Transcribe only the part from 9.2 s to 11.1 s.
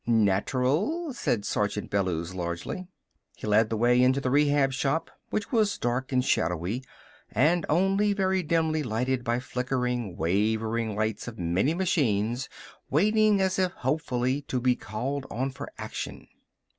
by flickering, wavering